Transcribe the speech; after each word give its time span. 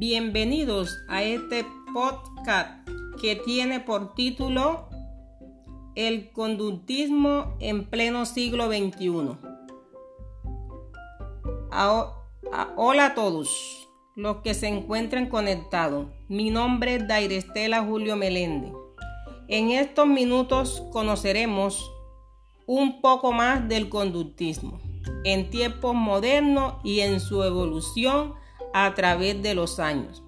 Bienvenidos 0.00 0.96
a 1.08 1.22
este 1.22 1.66
podcast 1.92 2.88
que 3.20 3.36
tiene 3.36 3.80
por 3.80 4.14
título 4.14 4.88
El 5.94 6.30
conductismo 6.30 7.54
en 7.60 7.84
pleno 7.84 8.24
siglo 8.24 8.68
XXI. 8.68 9.36
hola 12.76 13.04
a 13.04 13.14
todos 13.14 13.90
los 14.16 14.38
que 14.38 14.54
se 14.54 14.68
encuentran 14.68 15.26
conectados. 15.26 16.06
Mi 16.28 16.48
nombre 16.48 16.94
es 16.94 17.06
Dairestela 17.06 17.84
Julio 17.84 18.16
Meléndez. 18.16 18.72
En 19.48 19.70
estos 19.70 20.06
minutos 20.06 20.82
conoceremos 20.92 21.92
un 22.66 23.02
poco 23.02 23.32
más 23.32 23.68
del 23.68 23.90
conductismo 23.90 24.80
en 25.24 25.50
tiempos 25.50 25.94
modernos 25.94 26.76
y 26.84 27.00
en 27.00 27.20
su 27.20 27.42
evolución 27.42 28.40
a 28.72 28.94
través 28.94 29.42
de 29.42 29.54
los 29.54 29.78
años. 29.78 30.22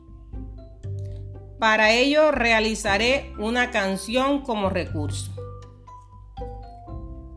Para 1.58 1.92
ello 1.92 2.32
realizaré 2.32 3.32
una 3.38 3.70
canción 3.70 4.42
como 4.42 4.68
recurso. 4.68 5.32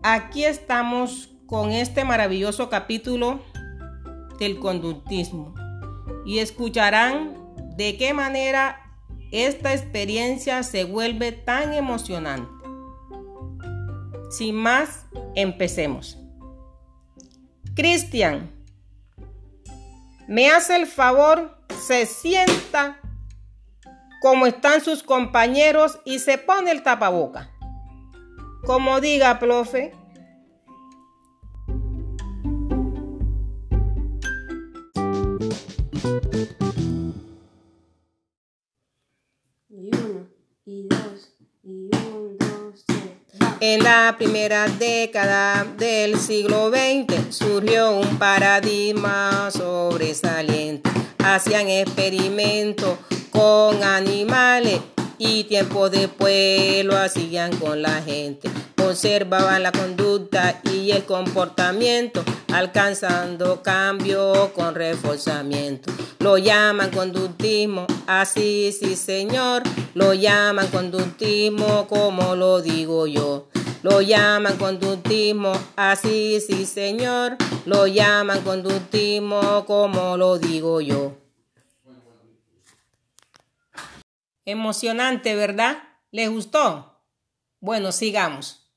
Aquí 0.01 0.43
estamos 0.43 1.29
con 1.45 1.71
este 1.71 2.05
maravilloso 2.05 2.69
capítulo 2.69 3.39
del 4.39 4.59
conductismo 4.59 5.53
y 6.25 6.39
escucharán 6.39 7.37
de 7.75 7.97
qué 7.97 8.13
manera 8.13 8.81
esta 9.31 9.73
experiencia 9.73 10.63
se 10.63 10.85
vuelve 10.85 11.31
tan 11.31 11.73
emocionante. 11.73 12.49
Sin 14.29 14.55
más, 14.55 15.05
empecemos. 15.35 16.17
Cristian, 17.75 18.54
me 20.27 20.49
hace 20.49 20.75
el 20.75 20.87
favor, 20.87 21.57
se 21.87 22.05
sienta 22.05 22.99
como 24.21 24.47
están 24.47 24.81
sus 24.83 25.03
compañeros 25.03 25.99
y 26.03 26.19
se 26.19 26.37
pone 26.37 26.71
el 26.71 26.83
tapaboca. 26.83 27.51
Como 28.65 28.99
diga, 28.99 29.37
profe. 29.39 29.93
En 43.61 43.83
la 43.83 44.15
primera 44.17 44.67
década 44.67 45.65
del 45.77 46.19
siglo 46.19 46.69
XX 46.69 47.33
surgió 47.33 47.91
un 47.91 48.17
paradigma 48.17 49.49
sobresaliente. 49.49 50.89
Hacían 51.19 51.69
experimentos 51.69 52.97
con 53.31 53.81
animales 53.81 54.81
y 55.17 55.45
tiempo 55.45 55.89
después 55.89 56.83
lo 56.85 56.97
hacían 56.97 57.55
con 57.57 57.81
la 57.81 58.01
gente. 58.01 58.49
Observaban 58.83 59.63
la 59.63 59.71
conducta 59.71 60.61
y 60.71 60.91
el 60.91 61.05
comportamiento, 61.05 62.23
alcanzando 62.53 63.61
cambio 63.63 64.51
con 64.53 64.75
reforzamiento. 64.75 65.91
Lo 66.19 66.37
llaman 66.37 66.91
conductismo, 66.91 67.87
así 68.07 68.71
sí 68.71 68.95
señor, 68.95 69.63
lo 69.93 70.13
llaman 70.13 70.67
conductismo 70.67 71.87
como 71.87 72.35
lo 72.35 72.61
digo 72.61 73.07
yo. 73.07 73.47
Lo 73.83 74.01
llaman 74.01 74.57
conductismo, 74.57 75.53
así 75.75 76.39
sí 76.39 76.65
señor, 76.65 77.37
lo 77.65 77.85
llaman 77.85 78.41
conductismo 78.41 79.63
como 79.67 80.17
lo 80.17 80.39
digo 80.39 80.81
yo. 80.81 81.24
Emocionante, 84.47 85.33
¿verdad? 85.35 85.77
¿Les 86.11 86.29
gustó? 86.29 87.01
Bueno, 87.59 87.91
sigamos. 87.91 88.69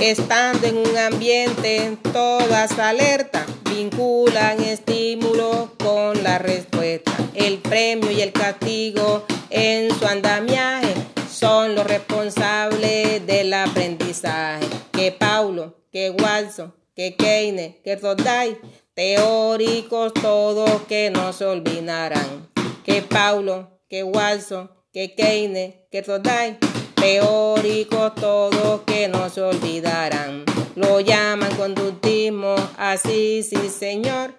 Estando 0.00 0.64
en 0.68 0.76
un 0.76 0.96
ambiente 0.96 1.98
todas 2.12 2.78
alerta, 2.78 3.44
vinculan 3.68 4.60
estímulo 4.60 5.74
con 5.76 6.22
la 6.22 6.38
respuesta. 6.38 7.10
El 7.34 7.58
premio 7.58 8.12
y 8.12 8.20
el 8.20 8.30
castigo 8.30 9.24
en 9.50 9.92
su 9.98 10.06
andamiaje 10.06 10.94
son 11.28 11.74
los 11.74 11.84
responsables 11.84 13.26
del 13.26 13.52
aprendizaje. 13.52 14.64
Que 14.92 15.10
Paulo, 15.10 15.80
que 15.90 16.10
Watson, 16.10 16.72
que 16.94 17.16
Keynes, 17.16 17.74
que 17.82 17.96
Rodday, 17.96 18.56
teóricos 18.94 20.14
todos 20.14 20.82
que 20.82 21.10
no 21.10 21.32
se 21.32 21.44
olvidarán. 21.44 22.48
Que 22.84 23.02
Paulo, 23.02 23.79
que 23.90 24.04
Watson, 24.04 24.70
que 24.92 25.16
Keynes, 25.16 25.74
que 25.90 26.00
Rodday, 26.02 26.58
teóricos 26.94 28.14
todos 28.14 28.82
que 28.86 29.08
no 29.08 29.28
se 29.28 29.42
olvidarán. 29.42 30.44
Lo 30.76 31.00
llaman 31.00 31.52
conductismo, 31.56 32.54
así 32.78 33.42
sí 33.42 33.68
señor, 33.68 34.34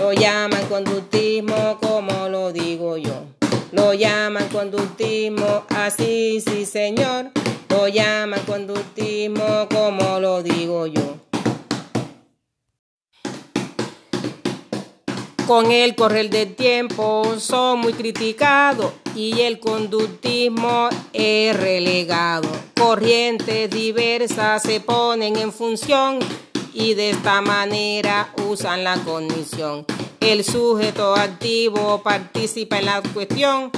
lo 0.00 0.12
llaman 0.12 0.66
conductismo 0.66 1.78
como 1.80 2.28
lo 2.28 2.52
digo 2.52 2.96
yo. 2.96 3.26
Lo 3.70 3.94
llaman 3.94 4.48
conductismo, 4.48 5.64
así 5.68 6.40
sí 6.40 6.66
señor. 6.66 7.30
Lo 7.68 7.86
llaman 7.86 8.40
conductismo 8.44 9.68
como 9.70 10.18
lo 10.18 10.42
digo 10.42 10.88
yo. 10.88 11.25
Con 15.46 15.70
el 15.70 15.94
correr 15.94 16.28
del 16.28 16.56
tiempo 16.56 17.36
son 17.38 17.78
muy 17.78 17.92
criticados 17.92 18.92
y 19.14 19.42
el 19.42 19.60
conductismo 19.60 20.88
es 21.12 21.56
relegado. 21.56 22.48
Corrientes 22.76 23.70
diversas 23.70 24.62
se 24.62 24.80
ponen 24.80 25.36
en 25.36 25.52
función 25.52 26.18
y 26.74 26.94
de 26.94 27.10
esta 27.10 27.42
manera 27.42 28.32
usan 28.48 28.82
la 28.82 28.96
cognición. 29.04 29.86
El 30.18 30.42
sujeto 30.42 31.14
activo 31.14 32.02
participa 32.02 32.78
en 32.78 32.86
la 32.86 33.00
cuestión, 33.14 33.70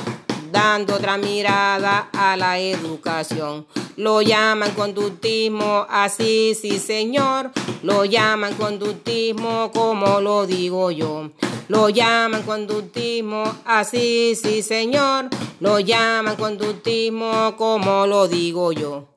dando 0.50 0.96
otra 0.96 1.16
mirada 1.16 2.08
a 2.12 2.36
la 2.36 2.58
educación. 2.58 3.66
Lo 3.96 4.22
llaman 4.22 4.72
conductismo, 4.72 5.86
así 5.88 6.54
sí 6.54 6.78
señor, 6.78 7.50
lo 7.82 8.04
llaman 8.04 8.54
conductismo 8.54 9.70
como 9.72 10.20
lo 10.20 10.46
digo 10.46 10.90
yo. 10.90 11.30
Lo 11.68 11.90
llaman 11.90 12.44
conductismo, 12.44 13.44
así 13.64 14.34
sí 14.34 14.62
señor, 14.62 15.28
lo 15.60 15.80
llaman 15.80 16.36
conductismo 16.36 17.56
como 17.56 18.06
lo 18.06 18.26
digo 18.26 18.72
yo. 18.72 19.08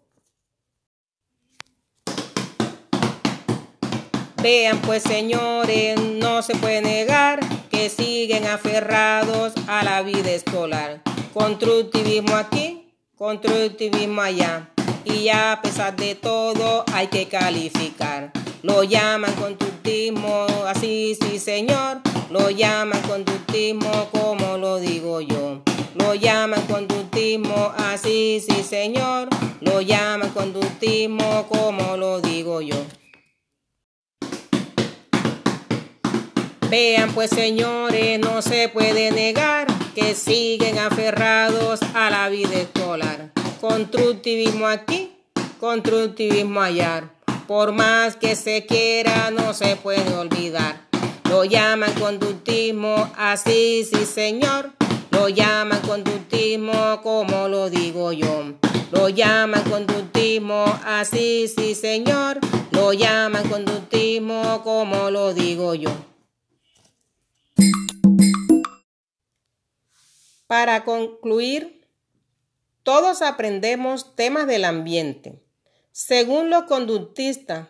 Vean 4.41 4.81
pues 4.81 5.03
señores, 5.03 5.99
no 6.01 6.41
se 6.41 6.55
puede 6.55 6.81
negar 6.81 7.39
que 7.69 7.89
siguen 7.89 8.47
aferrados 8.47 9.53
a 9.67 9.83
la 9.83 10.01
vida 10.01 10.31
escolar. 10.31 11.10
Constructivismo 11.33 12.35
aquí, 12.35 12.91
constructivismo 13.15 14.21
allá. 14.21 14.69
Y 15.05 15.23
ya 15.23 15.53
a 15.53 15.61
pesar 15.61 15.95
de 15.95 16.15
todo 16.15 16.83
hay 16.91 17.07
que 17.07 17.29
calificar. 17.29 18.33
Lo 18.63 18.83
llaman 18.83 19.33
constructivismo, 19.35 20.45
así 20.67 21.17
sí 21.21 21.39
señor. 21.39 22.01
Lo 22.29 22.49
llaman 22.49 23.01
conductismo 23.03 24.09
como 24.11 24.57
lo 24.57 24.79
digo 24.79 25.21
yo. 25.21 25.61
Lo 25.95 26.15
llaman 26.15 26.63
conductismo, 26.67 27.71
así 27.77 28.43
sí 28.45 28.61
señor. 28.61 29.29
Lo 29.61 29.79
llaman 29.79 30.31
conductismo 30.31 31.47
como 31.47 31.95
lo 31.95 32.19
digo 32.19 32.59
yo. 32.59 32.75
Vean 36.69 37.13
pues 37.13 37.29
señores, 37.29 38.19
no 38.19 38.41
se 38.41 38.67
puede 38.67 39.11
negar 39.11 39.80
que 39.93 40.15
siguen 40.15 40.79
aferrados 40.79 41.79
a 41.93 42.09
la 42.09 42.29
vida 42.29 42.55
escolar. 42.55 43.31
Constructivismo 43.59 44.67
aquí, 44.67 45.11
constructivismo 45.59 46.61
allá. 46.61 47.09
Por 47.47 47.73
más 47.73 48.15
que 48.15 48.35
se 48.35 48.65
quiera, 48.65 49.31
no 49.31 49.53
se 49.53 49.75
puede 49.75 50.15
olvidar. 50.15 50.87
Lo 51.29 51.43
llaman 51.45 51.93
conductismo, 51.93 53.11
así 53.17 53.83
sí 53.83 54.05
señor. 54.05 54.71
Lo 55.11 55.27
llaman 55.27 55.81
conductismo 55.81 57.01
como 57.03 57.47
lo 57.47 57.69
digo 57.69 58.13
yo. 58.13 58.53
Lo 58.91 59.09
llaman 59.09 59.63
conductismo, 59.69 60.65
así 60.85 61.47
sí 61.47 61.75
señor. 61.75 62.39
Lo 62.71 62.93
llaman 62.93 63.47
conductismo 63.49 64.61
como 64.63 65.09
lo 65.09 65.33
digo 65.33 65.75
yo. 65.75 65.91
Para 70.51 70.83
concluir, 70.83 71.87
todos 72.83 73.21
aprendemos 73.21 74.17
temas 74.17 74.47
del 74.47 74.65
ambiente. 74.65 75.41
Según 75.93 76.49
los 76.49 76.63
conductistas, 76.63 77.69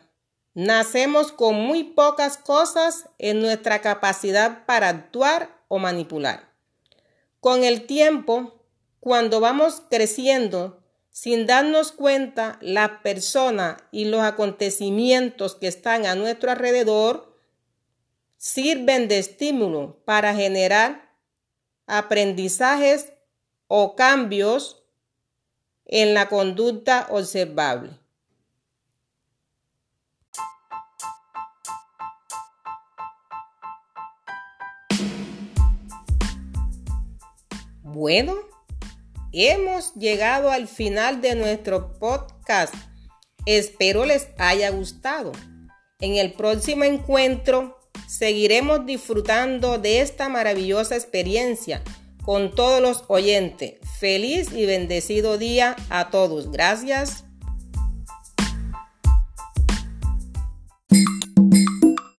nacemos 0.55 1.31
con 1.31 1.53
muy 1.53 1.83
pocas 1.83 2.39
cosas 2.39 3.07
en 3.19 3.39
nuestra 3.39 3.81
capacidad 3.81 4.65
para 4.65 4.89
actuar 4.89 5.61
o 5.67 5.77
manipular. 5.77 6.55
Con 7.39 7.63
el 7.63 7.85
tiempo, 7.85 8.65
cuando 8.99 9.39
vamos 9.39 9.83
creciendo, 9.87 10.81
sin 11.11 11.45
darnos 11.45 11.91
cuenta, 11.91 12.57
la 12.61 13.03
persona 13.03 13.77
y 13.91 14.05
los 14.05 14.23
acontecimientos 14.23 15.53
que 15.53 15.67
están 15.67 16.07
a 16.07 16.15
nuestro 16.15 16.49
alrededor 16.49 17.37
sirven 18.37 19.07
de 19.07 19.19
estímulo 19.19 20.01
para 20.03 20.33
generar 20.33 21.10
aprendizajes 21.87 23.13
o 23.67 23.95
cambios 23.95 24.83
en 25.85 26.13
la 26.13 26.29
conducta 26.29 27.07
observable. 27.09 28.01
Bueno, 37.83 38.35
hemos 39.33 39.93
llegado 39.95 40.49
al 40.49 40.69
final 40.69 41.19
de 41.19 41.35
nuestro 41.35 41.99
podcast. 41.99 42.73
Espero 43.45 44.05
les 44.05 44.29
haya 44.37 44.69
gustado. 44.69 45.33
En 45.99 46.15
el 46.15 46.33
próximo 46.33 46.85
encuentro 46.85 47.80
seguiremos 48.11 48.85
disfrutando 48.85 49.77
de 49.77 50.01
esta 50.01 50.27
maravillosa 50.27 50.95
experiencia 50.95 51.81
con 52.23 52.53
todos 52.53 52.81
los 52.81 53.05
oyentes. 53.07 53.75
Feliz 53.99 54.51
y 54.51 54.65
bendecido 54.65 55.37
día 55.37 55.77
a 55.89 56.09
todos. 56.09 56.51
Gracias. 56.51 57.23